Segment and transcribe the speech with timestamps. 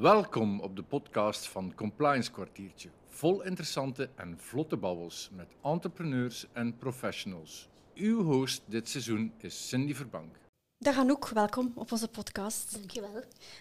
[0.00, 2.88] Welkom op de podcast van Compliance Kwartiertje.
[3.08, 7.68] Vol interessante en vlotte babbels met entrepreneurs en professionals.
[7.94, 10.40] Uw host dit seizoen is Cindy Verbank.
[10.78, 12.72] Dag Anouk, welkom op onze podcast.
[12.72, 13.14] Dankjewel.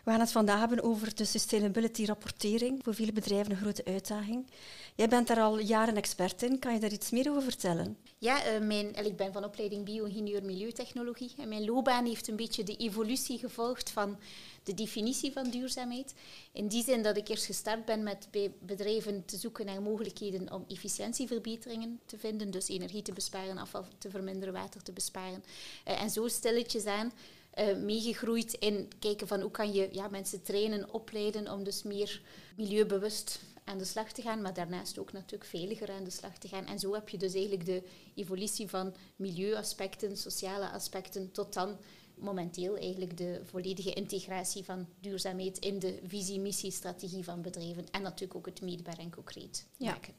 [0.04, 2.84] We gaan het vandaag hebben over de sustainability rapportering.
[2.84, 4.52] Voor veel bedrijven een grote uitdaging.
[4.96, 6.60] Jij bent daar al jaren expert in.
[6.60, 7.98] Kan je daar iets meer over vertellen?
[8.18, 11.34] Ja, uh, mijn, ik ben van opleiding bio-ingenieur milieutechnologie.
[11.38, 14.18] En mijn loopbaan heeft een beetje de evolutie gevolgd van
[14.64, 16.14] de definitie van duurzaamheid.
[16.52, 20.54] In die zin dat ik eerst gestart ben met bij bedrijven te zoeken naar mogelijkheden
[20.54, 22.52] om efficiëntieverbeteringen te vinden.
[22.52, 25.44] Dus energie te besparen, afval te verminderen, water te besparen.
[25.88, 27.12] Uh, en zo stilletjes aan
[27.60, 32.22] uh, meegegroeid in kijken van hoe kan je ja, mensen trainen, opleiden om dus meer
[32.58, 36.48] milieubewust aan de slag te gaan, maar daarnaast ook natuurlijk veiliger aan de slag te
[36.48, 36.66] gaan.
[36.66, 37.84] En zo heb je dus eigenlijk de
[38.16, 41.78] evolutie van milieuaspecten, sociale aspecten, tot dan
[42.20, 47.86] momenteel eigenlijk de volledige integratie van duurzaamheid in de visie, missie, strategie van bedrijven.
[47.92, 49.92] En natuurlijk ook het meetbaar en concreet ja.
[49.92, 50.14] maken.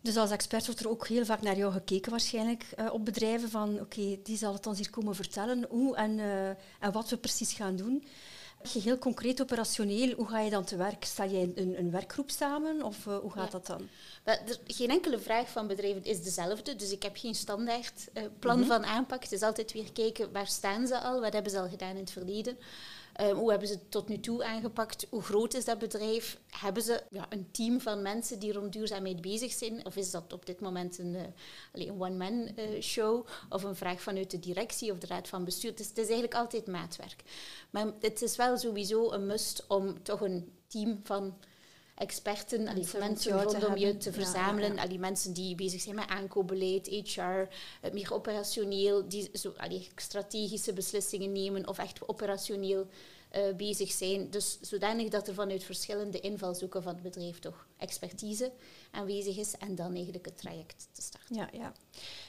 [0.00, 3.50] Dus als expert wordt er ook heel vaak naar jou gekeken waarschijnlijk uh, op bedrijven
[3.50, 7.16] van oké, die zal het ons hier komen vertellen hoe en, uh, en wat we
[7.16, 8.04] precies gaan doen.
[8.68, 11.04] Heel concreet operationeel, hoe ga je dan te werk?
[11.04, 13.58] Sta je een, een werkgroep samen of uh, hoe gaat ja.
[13.58, 13.88] dat dan?
[14.66, 18.62] Geen enkele vraag van bedrijven is dezelfde, dus ik heb geen standaard uh, plan mm
[18.62, 18.70] -hmm.
[18.70, 19.22] van aanpak.
[19.22, 22.00] Het is altijd weer kijken waar staan ze al, wat hebben ze al gedaan in
[22.00, 22.58] het verleden.
[23.20, 25.06] Um, hoe hebben ze het tot nu toe aangepakt?
[25.10, 26.38] Hoe groot is dat bedrijf?
[26.50, 29.86] Hebben ze ja, een team van mensen die rond duurzaamheid bezig zijn?
[29.86, 31.22] Of is dat op dit moment een, uh,
[31.72, 33.26] een one-man uh, show?
[33.48, 35.70] Of een vraag vanuit de directie of de raad van bestuur?
[35.70, 37.22] Het is eigenlijk altijd maatwerk.
[37.70, 41.34] Maar het is wel sowieso een must om toch een team van
[42.00, 44.74] experten, allee, mensen rondom je te verzamelen.
[44.74, 44.98] Ja, ja.
[44.98, 47.48] mensen die bezig zijn met aankoopbeleid, HR,
[47.92, 52.86] meer operationeel, die zo, allee, strategische beslissingen nemen of echt operationeel
[53.36, 54.30] uh, bezig zijn.
[54.30, 58.52] Dus zodanig dat er vanuit verschillende invalshoeken van het bedrijf toch expertise
[58.90, 61.36] aanwezig is en dan eigenlijk het traject te starten.
[61.36, 61.72] Ja, ja.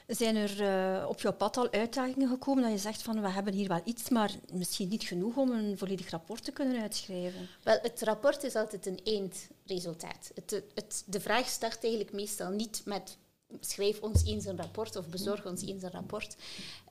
[0.08, 3.54] Zijn er uh, op jouw pad al uitdagingen gekomen dat je zegt van we hebben
[3.54, 7.50] hier wel iets, maar misschien niet genoeg om een volledig rapport te kunnen uitschrijven?
[7.64, 10.32] Wel, het rapport is altijd een eindresultaat.
[10.36, 13.18] Het, het, de vraag start eigenlijk meestal niet met
[13.60, 16.36] schrijf ons eens een rapport of bezorg ons eens een rapport.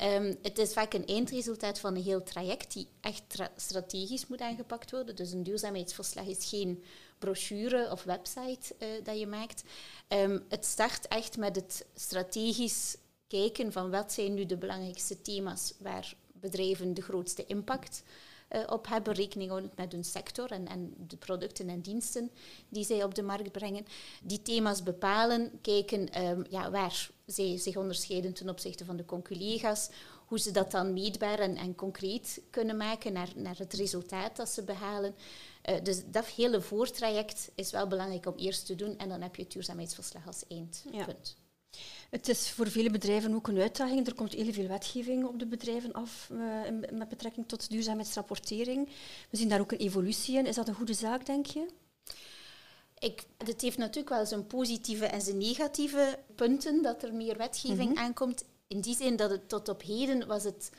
[0.02, 3.22] Um, het is vaak een eindresultaat van een heel traject die echt
[3.56, 5.16] strategisch moet aangepakt worden.
[5.16, 6.82] Dus een duurzaamheidsverslag is geen
[7.18, 9.62] brochure of website uh, dat je maakt.
[10.08, 12.96] Um, het start echt met het strategisch
[13.28, 18.02] kijken van wat zijn nu de belangrijkste thema's waar bedrijven de grootste impact
[18.50, 22.30] uh, op hebben, rekening houdend met hun sector en, en de producten en diensten
[22.68, 23.86] die zij op de markt brengen.
[24.22, 29.90] Die thema's bepalen, kijken um, ja, waar zij zich onderscheiden ten opzichte van de conculega's,
[30.26, 34.48] hoe ze dat dan meetbaar en, en concreet kunnen maken naar, naar het resultaat dat
[34.48, 35.14] ze behalen.
[35.68, 39.36] Uh, dus dat hele voortraject is wel belangrijk om eerst te doen en dan heb
[39.36, 41.36] je het duurzaamheidsverslag als eindpunt.
[41.36, 41.39] Ja.
[42.10, 44.06] Het is voor vele bedrijven ook een uitdaging.
[44.06, 46.40] Er komt heel veel wetgeving op de bedrijven af uh,
[46.90, 48.88] met betrekking tot duurzaamheidsrapportering.
[49.30, 50.46] We zien daar ook een evolutie in.
[50.46, 51.66] Is dat een goede zaak, denk je?
[52.98, 57.88] Ik, het heeft natuurlijk wel zijn positieve en zijn negatieve punten dat er meer wetgeving
[57.88, 58.04] mm -hmm.
[58.04, 58.44] aankomt.
[58.66, 60.70] In die zin dat het tot op heden was het,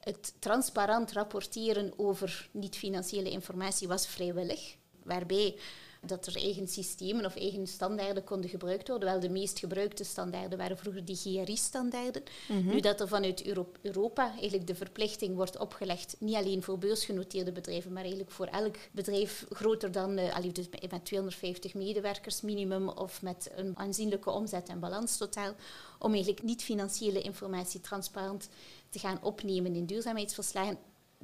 [0.00, 4.76] het transparant rapporteren over niet-financiële informatie was vrijwillig.
[5.02, 5.56] Waarbij
[6.06, 9.08] dat er eigen systemen of eigen standaarden konden gebruikt worden.
[9.08, 12.22] Wel, de meest gebruikte standaarden waren vroeger die GRI-standaarden.
[12.48, 12.74] Mm -hmm.
[12.74, 13.44] Nu dat er vanuit
[13.82, 18.76] Europa eigenlijk de verplichting wordt opgelegd, niet alleen voor beursgenoteerde bedrijven, maar eigenlijk voor elk
[18.92, 24.80] bedrijf groter dan, uh, dus met 250 medewerkers minimum of met een aanzienlijke omzet en
[24.80, 25.54] balans totaal,
[25.98, 28.48] om eigenlijk niet-financiële informatie transparant
[28.88, 30.78] te gaan opnemen in duurzaamheidsverslagen.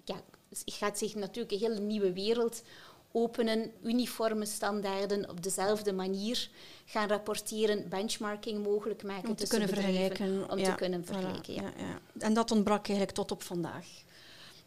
[0.05, 0.23] Ja,
[0.65, 2.63] gaat zich natuurlijk een hele nieuwe wereld
[3.13, 6.49] openen, uniforme standaarden op dezelfde manier
[6.85, 10.51] gaan rapporteren, benchmarking mogelijk maken om te kunnen vergelijken.
[10.51, 11.73] Om ja, te kunnen vergelijken, ja.
[11.77, 11.99] ja.
[12.19, 13.87] En dat ontbrak eigenlijk tot op vandaag?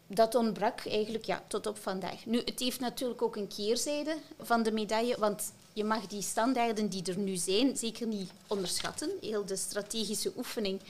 [0.06, 2.26] Dat ontbrak eigenlijk ja, tot op vandaag.
[2.26, 6.88] Nu, het heeft natuurlijk ook een keerzijde van de medaille, want je mag die standaarden
[6.88, 9.10] die er nu zijn zeker niet onderschatten.
[9.20, 10.80] Heel de strategische oefening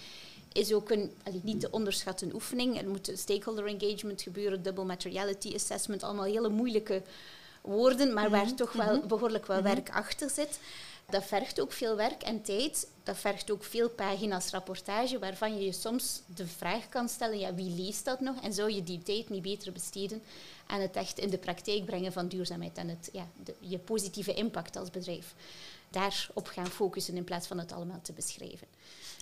[0.52, 2.78] is ook een niet te onderschatten oefening.
[2.78, 7.02] Er moet stakeholder engagement gebeuren, double materiality assessment, allemaal hele moeilijke
[7.66, 10.58] woorden, maar waar toch wel behoorlijk wel werk achter zit.
[11.10, 12.88] Dat vergt ook veel werk en tijd.
[13.02, 17.54] Dat vergt ook veel pagina's rapportage, waarvan je je soms de vraag kan stellen, ja,
[17.54, 18.42] wie leest dat nog?
[18.42, 20.22] En zou je die tijd niet beter besteden
[20.66, 24.34] aan het echt in de praktijk brengen van duurzaamheid en het, ja, de, je positieve
[24.34, 25.34] impact als bedrijf?
[25.90, 28.66] Daarop gaan focussen in plaats van het allemaal te beschrijven.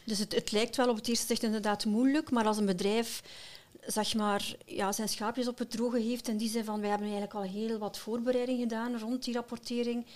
[0.04, 3.22] Dus het, het lijkt wel op het eerste zicht inderdaad moeilijk, maar als een bedrijf
[3.86, 6.28] zeg maar, ja, zijn schaapjes op het droge heeft.
[6.28, 10.06] In die zin van, wij hebben eigenlijk al heel wat voorbereiding gedaan rond die rapportering.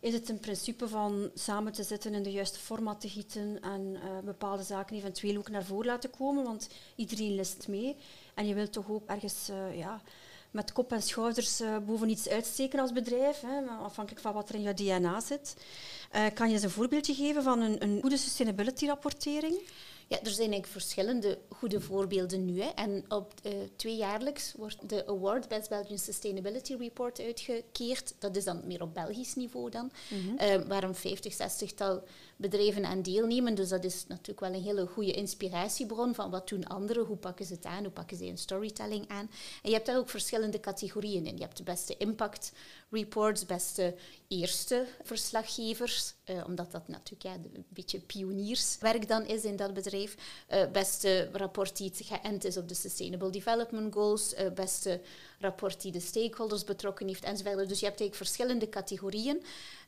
[0.00, 3.80] Is het in principe van samen te zitten in de juiste format te gieten en
[3.94, 7.96] uh, bepaalde zaken eventueel ook naar voren laten komen, want iedereen list mee.
[8.34, 10.02] En je wilt toch ook ergens uh, ja,
[10.50, 14.54] met kop en schouders uh, boven iets uitsteken als bedrijf, hè, afhankelijk van wat er
[14.54, 15.56] in je DNA zit.
[16.34, 19.60] kan je eens een voorbeeldje geven van een, een goede sustainability rapportering?
[20.08, 22.62] Ja, er zijn eigenlijk verschillende goede voorbeelden nu.
[22.62, 22.68] Hè.
[22.68, 28.14] En op uh, tweejaarlijks wordt de Award Best Belgian Sustainability Report uitgekeerd.
[28.18, 30.38] Dat is dan meer op Belgisch niveau dan, mm -hmm.
[30.40, 32.02] uh, waar een 50, 60-tal
[32.36, 33.54] bedrijven aan deelnemen.
[33.54, 37.46] Dus dat is natuurlijk wel een hele goede inspiratiebron van wat doen anderen, hoe pakken
[37.46, 39.30] ze het aan, hoe pakken ze een storytelling aan.
[39.62, 41.36] En je hebt daar ook verschillende categorieën in.
[41.36, 42.52] Je hebt de beste impact
[42.90, 43.94] reports, beste
[44.28, 50.16] eerste verslaggevers, uh, omdat dat natuurlijk een beetje pionierswerk dan is in dat bedrijf.
[50.52, 55.00] Uh, beste rapport die geënt is op de Sustainable Development Goals, uh, beste
[55.38, 57.68] rapport die de stakeholders betrokken heeft enzovoort.
[57.68, 59.42] Dus je hebt eigenlijk verschillende categorieën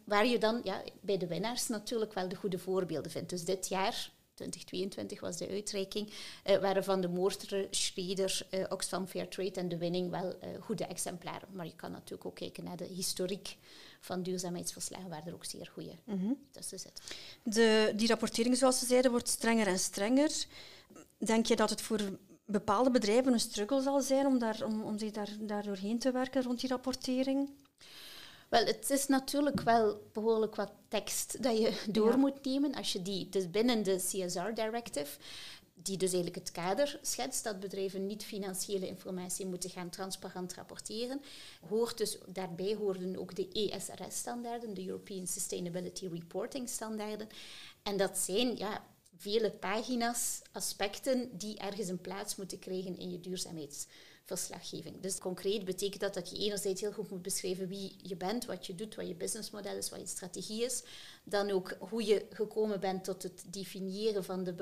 [0.04, 3.30] waar je dan ja, bij de winnaars natuurlijk wel de goede voorbeelden vindt.
[3.30, 6.12] Dus dit jaar 2022 was de uitreiking,
[6.60, 11.48] waren van de Moorter, Schreder, uh, Oxfam Fairtrade en de winning wel goede exemplaren.
[11.52, 13.56] Maar je kan natuurlijk ook kijken naar de historiek
[14.00, 16.38] van duurzaamheidsverslagen, waar er ook zeer goede mm -hmm.
[16.50, 17.04] tussen zitten.
[17.42, 20.46] De, die rapportering, zoals ze zeiden, wordt strenger en strenger.
[21.18, 22.00] Denk je dat het voor
[22.44, 26.10] bepaalde bedrijven een struggle zal zijn om, daar, om, om zich daar, daar doorheen te
[26.10, 27.50] werken rond die rapportering?
[28.48, 32.16] Wel, het is natuurlijk wel behoorlijk wat tekst dat je door ja.
[32.16, 32.74] moet nemen.
[32.74, 35.18] Als je die, dus binnen de CSR Directive,
[35.82, 41.20] die dus eigenlijk het kader schetst dat bedrijven niet financiële informatie moeten gaan transparant rapporteren,
[41.68, 47.28] hoort dus, daarbij hoorden ook de ESRS-standaarden, de European Sustainability Reporting standaarden.
[47.82, 48.84] En dat zijn ja,
[49.16, 53.86] vele pagina's, aspecten die ergens een plaats moeten krijgen in je duurzaamheids
[54.26, 55.00] verslaggeving.
[55.00, 58.66] Dus concreet betekent dat dat je enerzijds heel goed moet beschrijven wie je bent, wat
[58.66, 60.82] je doet, wat je businessmodel is, wat je strategie is.
[61.24, 64.54] Dan ook hoe je gekomen bent tot het definiëren van de,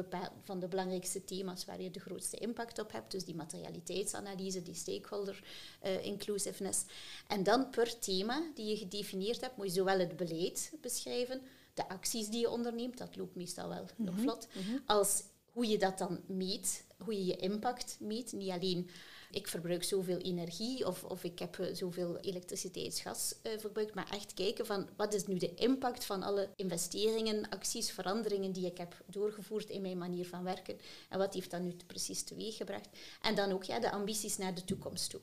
[0.43, 3.11] van de belangrijkste thema's waar je de grootste impact op hebt.
[3.11, 5.45] Dus die materialiteitsanalyse, die stakeholder
[5.85, 6.85] uh, inclusiveness.
[7.29, 11.41] En dan per thema die je gedefinieerd hebt, moet je zowel het beleid beschrijven,
[11.75, 14.83] de acties die je onderneemt, dat loopt meestal wel mm nog vlot, mm -hmm.
[14.87, 15.23] als
[15.53, 18.33] hoe je dat dan meet, hoe je je impact meet.
[18.33, 18.91] Niet alleen
[19.35, 24.35] ik verbruik zoveel energie of, of ik heb eh, zoveel elektriciteitsgas uh, verbruikt, maar echt
[24.35, 29.05] kijken van wat is nu de impact van alle investeringen, acties, veranderingen die ik heb
[29.07, 30.79] doorgevoerd in mijn manier van werken
[31.09, 32.89] en wat heeft dat nu precies teweeggebracht.
[33.23, 35.21] En dan ook ja, de ambities naar de toekomst toe.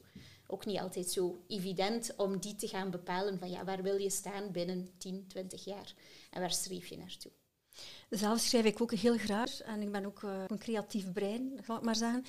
[0.48, 4.10] Ook niet altijd zo evident om die te gaan bepalen van ja, waar wil je
[4.10, 5.94] staan binnen 10, 20 jaar
[6.30, 7.32] en waar streef je naartoe.
[8.10, 11.78] Zelf schrijf ik ook heel graag en ik ben ook uh, een creatief brein, zal
[11.78, 12.26] ik maar zeggen.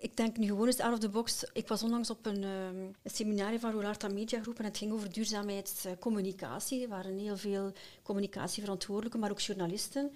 [0.00, 1.44] Ik denk nu gewoon eens out of the box.
[1.52, 4.92] Ik was onlangs op een, um, een seminarie van Rolarta Media Groep en het ging
[4.92, 6.82] over duurzaamheidscommunicatie.
[6.82, 7.72] Er waren heel veel
[8.02, 10.12] communicatieverantwoordelijken, maar ook journalisten.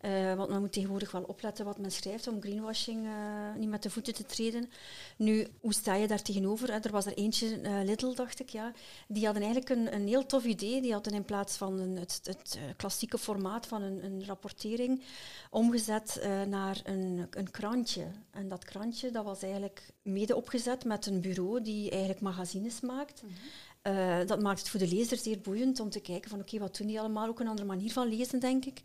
[0.00, 3.12] Uh, want men moet tegenwoordig wel opletten wat men schrijft om greenwashing uh,
[3.56, 4.70] niet met de voeten te treden.
[5.16, 6.70] Nu, hoe sta je daar tegenover?
[6.70, 8.72] Er was er eentje, uh, Lidl, dacht ik, ja.
[9.08, 10.80] Die hadden eigenlijk een, een heel tof idee.
[10.80, 15.02] Die hadden in plaats van een, het, het klassieke formaat van een, een rapportering
[15.50, 18.06] omgezet naar een, een krantje.
[18.30, 23.22] En dat krantje dat was eigenlijk mede opgezet met een bureau die eigenlijk magazines maakt.
[23.22, 23.36] Mm -hmm.
[23.82, 26.66] Uh, dat maakt het voor de lezer zeer boeiend om te kijken van oké, okay,
[26.66, 27.28] wat doen die allemaal?
[27.28, 28.80] Ook een andere manier van lezen, denk ik.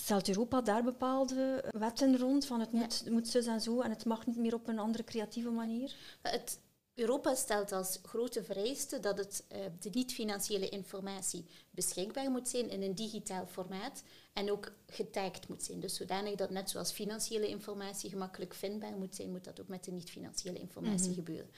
[0.00, 3.12] Stelt Europa daar bepaalde wetten rond van het moet, ja.
[3.12, 5.94] moet zo en zo en het mag niet meer op een andere creatieve manier?
[6.22, 6.58] Het,
[6.94, 12.82] Europa stelt als grote vereiste dat het, uh, de niet-financiële informatie beschikbaar moet zijn in
[12.82, 14.02] een digitaal formaat
[14.32, 15.80] en ook getagd moet zijn.
[15.80, 19.84] Dus zodanig dat net zoals financiële informatie gemakkelijk vindbaar moet zijn, moet dat ook met
[19.84, 21.24] de niet-financiële informatie mm -hmm.
[21.24, 21.50] gebeuren.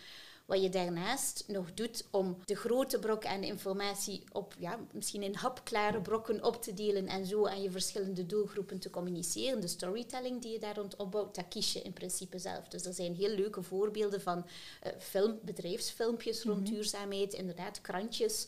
[0.46, 5.34] Wat je daarnaast nog doet om de grote brok aan informatie op ja, misschien in
[5.34, 9.60] hapklare brokken op te delen en zo aan je verschillende doelgroepen te communiceren.
[9.60, 12.68] De storytelling die je daar rond opbouwt, dat kies je in principe zelf.
[12.68, 16.74] Dus er zijn heel leuke voorbeelden van uh, film, bedrijfsfilmpjes rond mm -hmm.
[16.74, 18.46] duurzaamheid, inderdaad krantjes.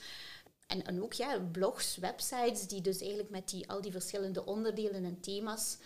[0.67, 5.05] En, en ook ja, blogs, websites die dus eigenlijk met die, al die verschillende onderdelen
[5.05, 5.79] en thema's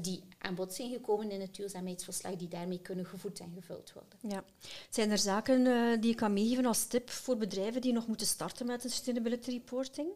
[0.00, 4.18] die aan bod zijn gekomen in het duurzaamheidsverslag, die daarmee kunnen gevoed en gevuld worden.
[4.20, 4.44] Ja.
[4.90, 8.26] Zijn er zaken uh, die je kan meegeven als tip voor bedrijven die nog moeten
[8.26, 10.08] starten met de sustainability reporting?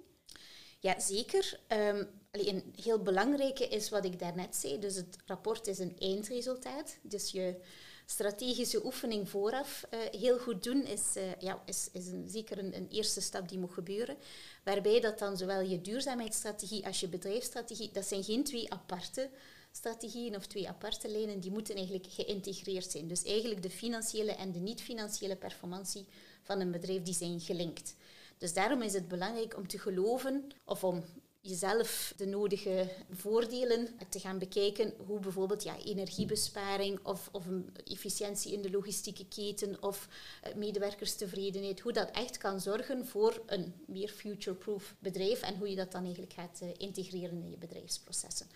[0.78, 1.60] Ja, zeker.
[1.68, 4.78] Um, een heel belangrijke is wat ik daarnet zei.
[4.78, 6.98] Dus het rapport is een eindresultaat.
[7.02, 7.60] Dus je
[8.06, 12.76] strategische oefening vooraf uh, heel goed doen is, uh, ja, is, is een, zeker een,
[12.76, 14.16] een, eerste stap die moet gebeuren.
[14.64, 19.30] Waarbij dat dan zowel je duurzaamheidsstrategie als je bedrijfsstrategie, dat zijn geen twee aparte
[19.76, 23.08] strategieën of twee aparte lijnen, die moeten eigenlijk geïntegreerd zijn.
[23.08, 26.06] Dus eigenlijk de financiële en de niet-financiële performantie
[26.42, 27.94] van een bedrijf, die zijn gelinkt.
[28.38, 31.04] Dus daarom is het belangrijk om te geloven of om
[31.40, 34.94] jezelf de nodige voordelen te gaan bekijken.
[35.06, 37.44] Hoe bijvoorbeeld ja, energiebesparing of, of
[37.84, 40.08] efficiëntie in de logistieke keten of
[40.42, 45.76] eh, medewerkerstevredenheid, hoe dat echt kan zorgen voor een meer future-proof bedrijf en hoe je
[45.76, 48.46] dat dan eigenlijk gaat uh, integreren in je bedrijfsprocessen.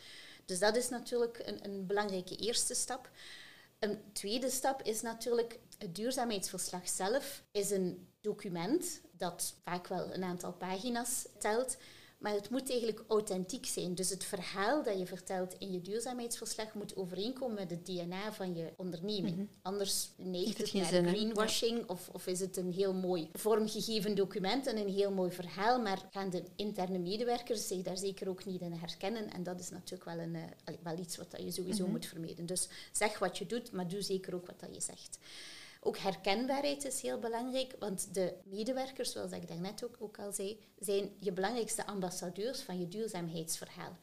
[0.50, 3.10] Dus dat is natuurlijk een, een belangrijke eerste stap.
[3.78, 10.24] Een tweede stap is natuurlijk het duurzaamheidsverslag zelf is een document dat vaak wel een
[10.24, 11.76] aantal pagina's telt,
[12.20, 13.94] maar het moet eigenlijk authentiek zijn.
[13.94, 18.54] Dus het verhaal dat je vertelt in je duurzaamheidsverslag moet overeenkomen met het DNA van
[18.54, 19.36] je onderneming.
[19.36, 19.46] Mhm.
[19.62, 24.76] Anders neigt het, naar greenwashing of, of is het een heel mooi vormgegeven document en
[24.76, 28.72] een heel mooi verhaal, maar gaan de interne medewerkers zich daar zeker ook niet in
[28.72, 29.32] herkennen.
[29.32, 31.92] En dat is natuurlijk wel, een, uh, wel iets wat je sowieso mhm.
[31.92, 32.46] moet vermijden.
[32.46, 35.18] Dus zeg wat je doet, maar doe zeker ook wat je zegt.
[35.82, 40.58] Ook herkenbaarheid is heel belangrijk, want de medewerkers, zoals ik daarnet ook, ook al zei,
[40.78, 43.96] zijn je belangrijkste ambassadeurs van je duurzaamheidsverhaal.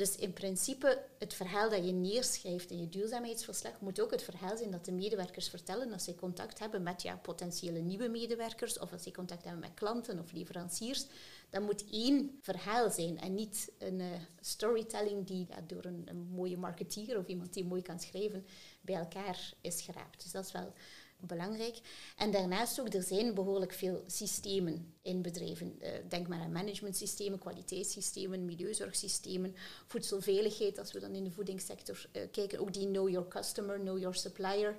[0.00, 4.56] Dus in principe, het verhaal dat je neerschrijft in je duurzaamheidsverslag moet ook het verhaal
[4.56, 8.92] zijn dat de medewerkers vertellen als ze contact hebben met ja, potentiële nieuwe medewerkers of
[8.92, 11.06] als ze contact hebben met klanten of leveranciers.
[11.50, 14.06] Dat moet één verhaal zijn en niet een uh,
[14.40, 18.46] storytelling die ja, door een, een, mooie marketeer of iemand die mooi kan schrijven
[18.80, 20.22] bij elkaar is geraapt.
[20.22, 20.72] Dus dat is wel
[21.20, 21.78] belangrijk.
[22.16, 25.78] En daarnaast ook, er zijn behoorlijk veel systemen in bedrijven.
[25.82, 29.54] Uh, denk maar aan managementsystemen, kwaliteitssystemen, milieuzorgsystemen,
[29.86, 33.98] voedselveiligheid, als we dan in de voedingssector uh, kijken, ook die Know Your Customer, Know
[33.98, 34.76] Your Supplier,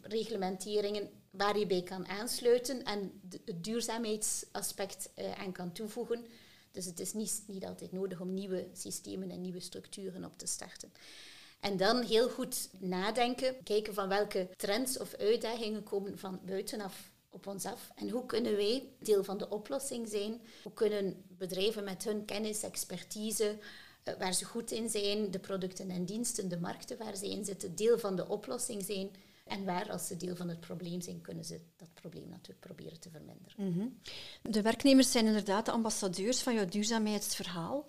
[0.00, 6.26] reglementeringen waar je bij kan aansluiten en het duurzaamheidsaspect uh, aan kan toevoegen.
[6.72, 10.46] Dus het is niet, niet altijd nodig om nieuwe systemen en nieuwe structuren op te
[10.46, 10.92] starten.
[11.64, 17.46] En dan heel goed nadenken, kijken van welke trends of uitdagingen komen van buitenaf op
[17.46, 17.90] ons af.
[17.94, 20.40] En hoe kunnen wij deel van de oplossing zijn?
[20.62, 23.58] Hoe kunnen bedrijven met hun kennis, expertise,
[24.02, 27.44] eh, waar ze goed in zijn, de producten en diensten, de markten waar ze in
[27.44, 29.10] zitten, deel van de oplossing zijn?
[29.44, 33.00] En waar, als ze deel van het probleem zijn, kunnen ze dat probleem natuurlijk proberen
[33.00, 33.72] te verminderen.
[33.72, 33.88] Mhm.
[34.42, 37.86] De werknemers zijn inderdaad de ambassadeurs van jouw duurzaamheidsverhaal.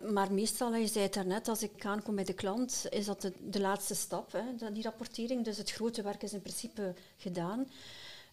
[0.00, 3.32] Maar meestal, je zei het daarnet, als ik aankom bij de klant, is dat de,
[3.40, 5.44] de laatste stap, hè, die rapportering.
[5.44, 7.70] Dus het grote werk is in principe gedaan.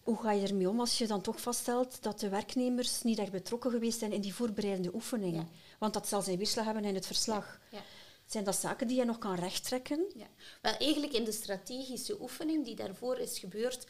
[0.02, 3.30] Hoe ga je ermee om als je dan toch vaststelt dat de werknemers niet echt
[3.30, 5.48] betrokken geweest zijn in die voorbereidende oefeningen?
[5.78, 7.60] Want dat zal zijn weerslag hebben in het verslag.
[7.70, 7.82] Ja.
[8.26, 10.04] Zijn dat zaken die je nog kan rechttrekken?
[10.14, 10.26] Ja.
[10.62, 13.86] Wel, eigenlijk in de strategische oefening die daarvoor is gebeurd,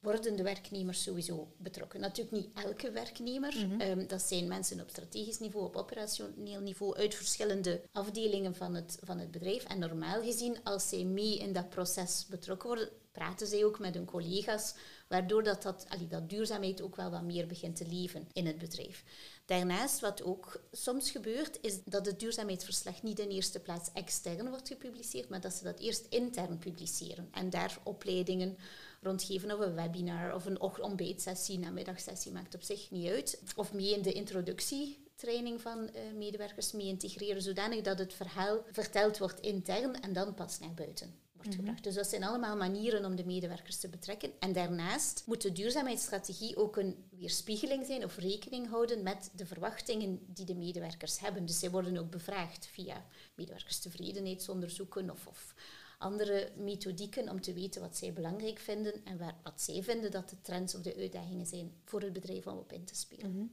[0.00, 2.00] worden de werknemers sowieso betrokken.
[2.00, 3.54] Natuurlijk niet elke werknemer.
[3.56, 3.80] Mhm.
[3.80, 8.98] Ehm, dat zijn mensen op strategisch niveau, op operationeel niveau, uit verschillende afdelingen van het,
[9.02, 9.64] van het bedrijf.
[9.64, 13.94] En normaal gezien, als zij mee in dat proces betrokken worden, praten zij ook met
[13.94, 14.74] hun collega's,
[15.08, 18.58] waardoor dat, dat, allee, dat duurzaamheid ook wel wat meer begint te leven in het
[18.58, 19.04] bedrijf.
[19.44, 24.68] Daarnaast, wat ook soms gebeurt, is dat het duurzaamheidsverslag niet in eerste plaats extern wordt
[24.68, 27.28] gepubliceerd, maar dat ze dat eerst intern publiceren.
[27.30, 28.56] En daar opleidingen
[29.00, 33.42] rondgeven of een webinar of een ontbijtsessie, namiddagsessie, maakt op zich niet uit.
[33.56, 39.18] Of mee in de introductietraining van uh, medewerkers mee integreren, zodanig dat het verhaal verteld
[39.18, 41.14] wordt intern en dan pas naar buiten.
[41.32, 41.58] Wordt mhm.
[41.58, 41.84] gebracht.
[41.84, 44.32] Dus dat zijn allemaal manieren om de medewerkers te betrekken.
[44.38, 50.20] En daarnaast moet de duurzaamheidsstrategie ook een weerspiegeling zijn of rekening houden met de verwachtingen
[50.26, 51.46] die de medewerkers hebben.
[51.46, 53.04] Dus zij worden ook bevraagd via
[53.34, 55.54] medewerkerstevredenheidsonderzoeken of, of
[56.00, 60.28] andere methodieken om te weten wat zij belangrijk vinden en waar, wat zij vinden dat
[60.30, 63.32] de trends of de uitdagingen zijn voor het bedrijf om op in te spelen.
[63.32, 63.46] Mhm.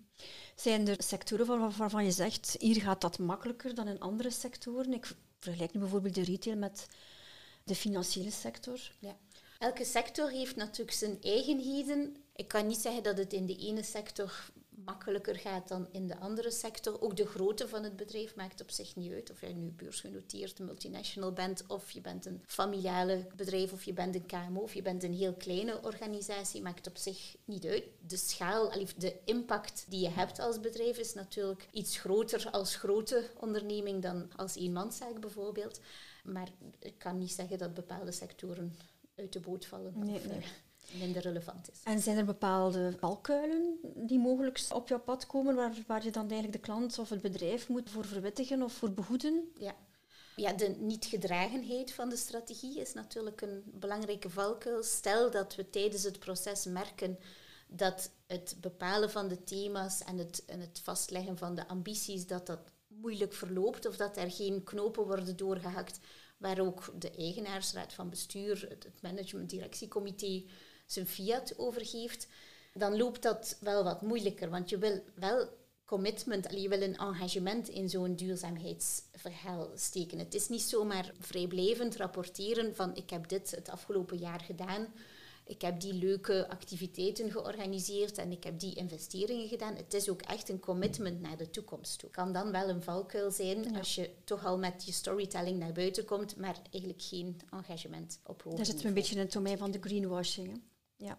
[0.56, 4.94] Zijn er sectoren waarvan je zegt, hier gaat dat makkelijker dan in andere sectoren?
[4.94, 6.88] Ik vergelijk nu bijvoorbeeld de retail met
[7.64, 8.92] de financiële sector.
[9.00, 9.18] Ja.
[9.60, 12.16] Elke sector heeft natuurlijk zijn eigenheden.
[12.36, 14.50] Ik kan niet zeggen dat het in de ene sector
[14.88, 17.02] makkelijker gaat dan in de andere sector.
[17.02, 19.32] Ook de grootte van het bedrijf maakt op zich niet uit.
[19.32, 24.16] Of je nu beursgenoteerd multinational bent, of je bent een familiale bedrijf, of je bent
[24.16, 27.84] een KMO, of je bent een heel kleine organisatie, maakt op zich niet uit.
[28.08, 33.30] De schaal, de impact die je hebt als bedrijf is natuurlijk iets groter als grote
[33.40, 35.80] onderneming dan als eenmanszaak bijvoorbeeld.
[36.24, 38.76] Maar ik kan niet zeggen dat bepaalde sectoren
[39.16, 39.94] uit de boot vallen.
[39.96, 40.46] Nee, nee
[40.94, 41.80] minder relevant is.
[41.84, 46.30] En zijn er bepaalde valkuilen die mogelijk op jouw pad komen, waar, waar je dan
[46.30, 49.52] eigenlijk de klant of het bedrijf moet voor verwittigen of voor behoeden?
[49.58, 49.76] Ja.
[50.36, 54.84] Ja, de niet-gedragenheid van de strategie is natuurlijk een belangrijke valkuil.
[54.84, 57.20] Stel dat we tijdens het proces merken
[57.68, 62.48] dat het bepalen van de thema's en het, en het vastleggen van de ambities, dat
[62.48, 66.00] dat moeilijk verloopt of dat er geen knopen worden doorgehakt
[66.38, 70.44] waar ook de eigenaarsraad van bestuur, het management directiecomité
[70.92, 72.28] zijn fiat over geeft,
[72.74, 74.50] dan loopt dat wel wat moeilijker.
[74.50, 75.50] Want je wil wel
[75.86, 80.20] commitment, je wil een engagement in zo'n duurzaamheidsverhaal steken.
[80.20, 84.88] Het is niet zomaar vrijblijvend rapporteren van ik heb dit het afgelopen jaar gedaan,
[85.48, 89.76] ik heb die leuke activiteiten georganiseerd en ik heb die investeringen gedaan.
[89.76, 92.10] Het is ook echt een commitment naar de toekomst toe.
[92.10, 96.06] Kan dan wel een valkuil zijn als je toch al met je storytelling naar buiten
[96.06, 99.58] komt, maar eigenlijk geen engagement op hoog Daar zitten we een beetje in het domein
[99.58, 100.48] van de greenwashing.
[100.48, 100.58] Hè?
[100.98, 101.18] Ja.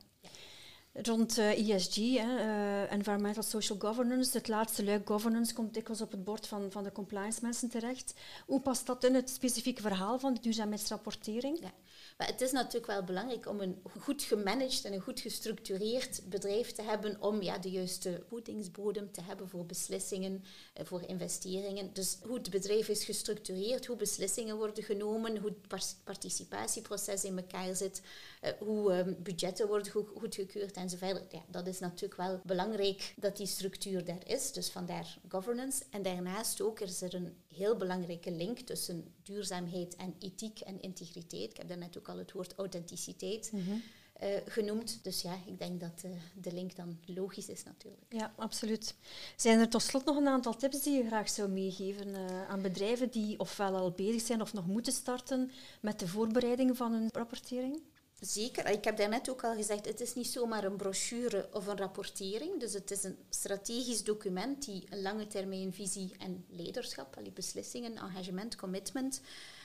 [0.93, 6.11] Rond uh, ESG, hè, uh, Environmental Social Governance, het laatste luik governance komt dikwijls op
[6.11, 8.15] het bord van, van de compliance mensen terecht.
[8.47, 11.59] Hoe past dat in het specifieke verhaal van de duurzaamheidsrapportering?
[11.61, 11.73] Ja.
[12.19, 16.73] Maar het is natuurlijk wel belangrijk om een goed gemanaged en een goed gestructureerd bedrijf
[16.73, 20.45] te hebben om ja, de juiste voedingsbodem te hebben voor beslissingen,
[20.75, 21.93] eh, voor investeringen.
[21.93, 27.75] Dus hoe het bedrijf is gestructureerd, hoe beslissingen worden genomen, hoe het participatieproces in elkaar
[27.75, 28.03] zit,
[28.38, 31.33] eh, hoe ehm, budgetten worden goedgekeurd enzovoort.
[31.33, 35.85] Ja, dat is natuurlijk wel belangrijk dat die structuur daar is, dus vandaar governance.
[35.91, 40.81] En daarnaast ook, er is er een heel belangrijke link tussen duurzaamheid en ethiek en
[40.81, 41.51] integriteit.
[41.51, 43.77] Ik heb daarnet ook al het woord authenticiteit mhm.
[44.13, 44.99] eh, genoemd.
[45.03, 48.03] Dus ja, ik denk dat uh, de link dan logisch is natuurlijk.
[48.09, 48.95] Ja, absoluut.
[49.37, 52.63] Zijn er tot slot nog een aantal tips die je graag zou meegeven uh, aan
[52.63, 57.09] bedrijven die ofwel al bezig zijn of nog moeten starten met de voorbereiding van hun
[57.13, 57.81] rapportering?
[58.21, 58.69] Zeker.
[58.69, 62.61] Ik heb daarnet ook al gezegd, het is niet zomaar een brochure of een rapportering.
[62.61, 67.97] Dus het is een strategisch document die een lange termijn visie en leiderschap, die beslissingen,
[67.97, 69.21] engagement, commitment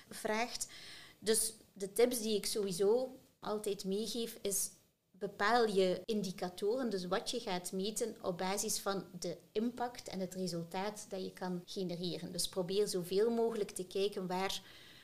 [0.09, 0.67] vraagt.
[1.19, 4.69] Dus de tips die ik sowieso altijd meegeef is
[5.11, 10.33] bepaal je indicatoren, dus wat je gaat meten op basis van de impact en het
[10.33, 12.31] resultaat dat je kan genereren.
[12.31, 14.61] Dus probeer zoveel mogelijk te kijken waar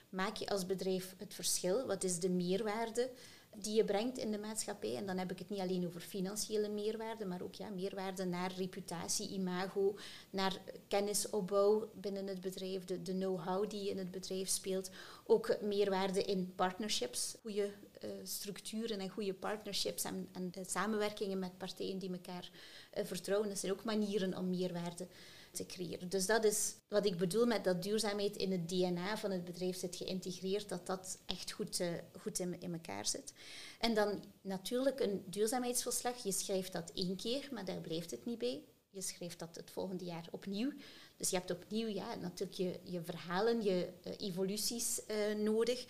[0.10, 3.10] maak je als bedrijf het verschil, wat is de meerwaarde
[3.56, 4.96] die je brengt in de maatschappij.
[4.96, 8.52] En dan heb ik het niet alleen over financiële meerwaarde, maar ook ja, meerwaarde naar
[8.58, 9.96] reputatie, imago,
[10.30, 14.90] naar kennisopbouw binnen het bedrijf, de, de know-how die in het bedrijf speelt.
[15.26, 17.72] Ook meerwaarde in partnerships, goede
[18.04, 22.50] uh, structuren en goede partnerships en, en samenwerkingen met partijen die elkaar
[22.98, 23.50] uh, vertrouwen.
[23.50, 25.08] Dat zijn ook manieren om meerwaarde
[25.52, 26.10] creëren.
[26.10, 29.78] Dus dat is wat ik bedoel met dat duurzaamheid in het DNA van het bedrijf
[29.78, 33.34] zit geïntegreerd, dat dat echt goed, uh, goed in, in elkaar zit.
[33.80, 36.24] En dan natuurlijk een duurzaamheidsverslag.
[36.24, 38.64] Je schrijft dat één keer, maar daar blijft het niet bij.
[38.90, 40.72] Je schrijft dat het volgende jaar opnieuw.
[41.18, 45.86] Dus je hebt opnieuw ja, natuurlijk je, je verhalen, je uh, evoluties uh, nodig.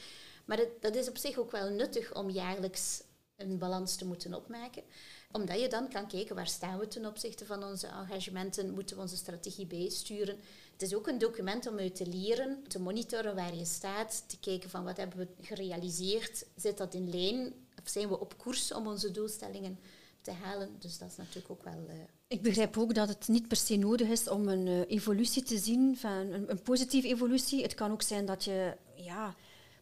[0.45, 3.01] Maar dat is op zich ook wel nuttig om jaarlijks
[3.35, 4.83] een balans te moeten opmaken
[5.31, 9.01] omdat je dan kan kijken waar staan we ten opzichte van onze engagementen, moeten we
[9.01, 10.37] onze strategie bijsturen.
[10.71, 14.39] Het is ook een document om uit te leren, te monitoren waar je staat, te
[14.39, 18.73] kijken van wat hebben we gerealiseerd, zit dat in lijn of zijn we op koers
[18.73, 19.79] om onze doelstellingen
[20.21, 20.75] te halen.
[20.79, 21.85] Dus dat is natuurlijk ook wel...
[21.87, 21.93] Uh,
[22.27, 25.57] ik begrijp ook dat het niet per se nodig is om een uh, evolutie te
[25.57, 27.61] zien, van een, een positieve evolutie.
[27.61, 29.35] Het kan ook zijn dat je ja,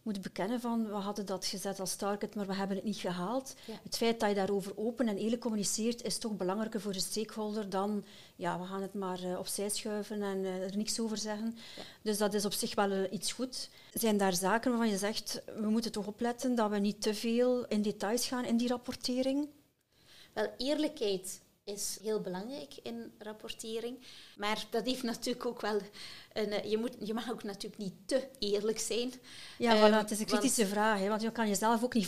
[0.08, 3.56] moet bekennen van we hadden dat gezet als target, maar we hebben het niet gehaald.
[3.84, 7.70] Het feit dat je daarover open en eerlijk communiceert is toch belangrijker voor de stakeholder
[7.70, 8.04] dan
[8.36, 11.58] ja, we gaan het maar uh, opzij schuiven en uh, er niks over zeggen.
[12.02, 13.70] Dus dat is op zich wel uh, iets goed.
[13.93, 17.65] Zijn daar zaken waarvan je zegt we moeten toch opletten dat we niet te veel
[17.65, 19.48] in details gaan in die rapportering?
[20.34, 23.97] Wel, eerlijkheid is heel belangrijk in rapportering.
[24.38, 25.80] Maar dat heeft natuurlijk ook wel...
[26.34, 29.13] Een, eh, je, moet, je mag ook natuurlijk niet te eerlijk zijn.
[29.58, 30.99] Ja, voilà, het is een kritische vraag.
[30.99, 32.08] Hè, want je kan jezelf ook niet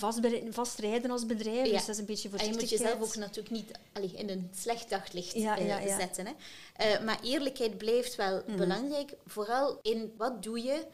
[0.49, 1.65] vastrijden als bedrijf.
[1.65, 1.71] Ja.
[1.71, 2.71] Dus dat is een beetje voorzichtigheid.
[2.71, 6.25] En je moet jezelf ook natuurlijk niet allee, in een slecht daglicht ja, uh, zetten.
[6.25, 6.33] Hè.
[6.99, 8.55] Uh, maar eerlijkheid blijft wel mm.
[8.55, 9.13] belangrijk.
[9.25, 10.85] Vooral in wat doe je...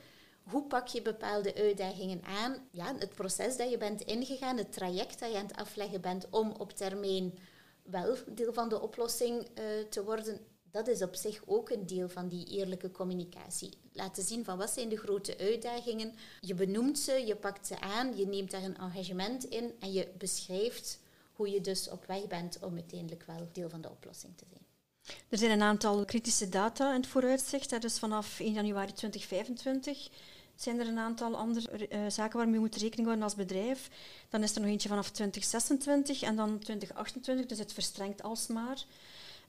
[0.46, 2.68] Hoe pak je bepaalde uitdagingen aan?
[2.72, 6.26] Ja, het proces dat je bent ingegaan, het traject dat je aan het afleggen bent
[6.30, 7.34] om op termijn
[7.86, 10.40] wel deel van de oplossing uh, te worden,
[10.72, 13.70] dat is op zich ook een deel van die eerlijke communicatie.
[13.94, 16.14] Laten zien van wat zijn de grote uitdagingen.
[16.42, 20.08] Je benoemt ze, je pakt ze aan, je neemt daar een engagement in en je
[20.18, 21.00] beschrijft
[21.34, 24.64] hoe je dus op weg bent om uiteindelijk wel deel van de oplossing te zijn.
[25.30, 30.10] Er zijn een aantal kritische data in het vooruitzicht, dus vanaf 1 januari 2025
[30.56, 33.90] zijn er een aantal andere uh, zaken waarmee je moet rekening houden als bedrijf.
[34.30, 38.86] Dan is er nog eentje vanaf 2026 en dan 2028, dus het verstrengt alsmaar.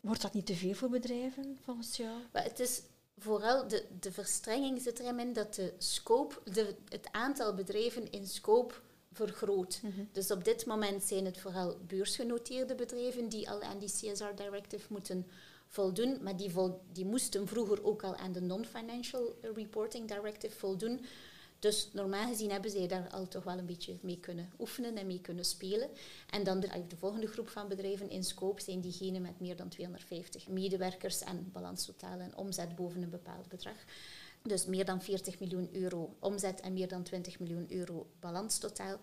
[0.00, 2.16] Wordt dat niet te veel voor bedrijven, volgens jou?
[2.32, 2.82] Maar het is
[3.18, 8.26] vooral de, de verstrenging zit erin in dat de scope, de, het aantal bedrijven in
[8.26, 8.74] scope
[9.12, 9.80] vergroot.
[9.82, 10.04] Mhm.
[10.12, 14.86] Dus op dit moment zijn het vooral beursgenoteerde bedrijven die al aan die CSR Directive
[14.88, 15.26] moeten
[15.76, 16.52] voldoen, maar die,
[16.92, 21.04] die moesten vroeger ook al aan de Non-Financial Reporting Directive voldoen.
[21.58, 25.06] Dus normaal gezien hebben zij daar al toch wel een beetje mee kunnen oefenen en
[25.06, 25.88] mee kunnen spelen.
[26.30, 29.68] En dan de, de volgende groep van bedrijven in scope zijn diegenen met meer dan
[29.68, 33.84] 250 medewerkers en balanstotaal en omzet boven een bepaald bedrag.
[34.42, 38.98] Dus meer dan 40 miljoen euro omzet en meer dan 20 miljoen euro balanstotaal.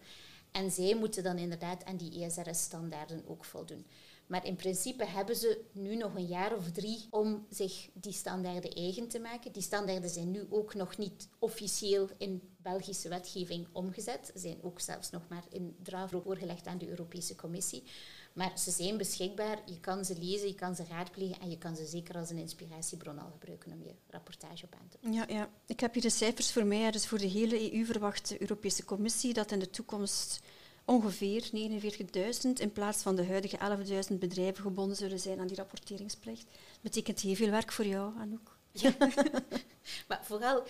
[0.52, 3.86] En zij moeten dan inderdaad aan die ESRS-standaarden ook voldoen.
[4.28, 8.72] Maar in principe hebben ze nu nog een jaar of drie om zich die standaarden
[8.74, 9.52] eigen te maken.
[9.52, 14.32] Die standaarden zijn nu ook nog niet officieel in Belgische wetgeving omgezet.
[14.34, 17.84] Ze zijn ook zelfs nog maar in draaf voorgelegd aan de Europese Commissie.
[18.34, 21.76] Maar ze zijn beschikbaar, je kan ze lezen, je kan ze raadplegen en je kan
[21.76, 25.14] ze zeker als een inspiratiebron al gebruiken om je rapportage op aan te doen.
[25.14, 26.92] Ja, ja, ik heb hier de cijfers voor mij.
[26.92, 30.40] Dus voor de hele EU verwacht de Europese Commissie dat in de toekomst
[30.86, 33.58] ongeveer 49.000 in plaats van de huidige
[34.10, 36.46] 11.000 bedrijven gebonden zullen zijn aan die rapporteringsplicht.
[36.46, 38.58] Dat betekent heel veel werk voor jou, Anouk.
[38.72, 38.96] Ja,
[40.08, 40.64] maar vooral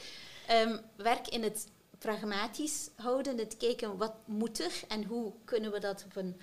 [0.51, 5.79] um, werk in het pragmatisch houden, het kijken wat moet er en hoe kunnen we
[5.79, 6.35] dat op een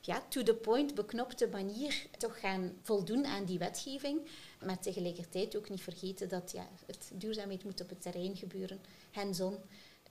[0.00, 4.20] ja, to-the-point, beknopte manier toch gaan voldoen aan die wetgeving.
[4.64, 9.58] Maar tegelijkertijd ook niet vergeten dat ja, het duurzaamheid moet op het terrein gebeuren, hands-on.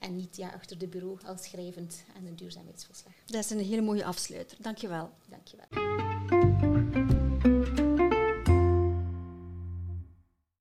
[0.03, 3.13] En niet ja, achter de bureau al schrijvend aan een duurzaamheidsverslag.
[3.25, 4.57] Dat is een hele mooie afsluiter.
[4.61, 4.87] Dank je